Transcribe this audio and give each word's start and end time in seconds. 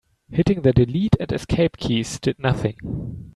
Hitting 0.31 0.63
the 0.63 0.73
delete 0.73 1.15
and 1.19 1.31
escape 1.31 1.77
keys 1.77 2.19
did 2.19 2.39
nothing. 2.39 3.27